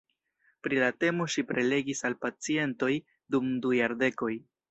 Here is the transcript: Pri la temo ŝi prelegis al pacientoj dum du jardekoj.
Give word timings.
Pri 0.67 0.79
la 0.83 0.87
temo 1.03 1.27
ŝi 1.33 1.43
prelegis 1.51 2.01
al 2.09 2.17
pacientoj 2.25 2.91
dum 3.35 3.53
du 3.67 3.77
jardekoj. 3.83 4.35